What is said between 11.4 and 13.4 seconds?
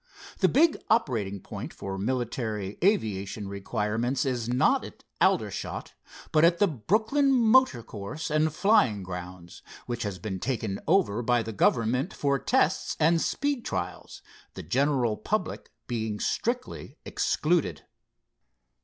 the government for tests and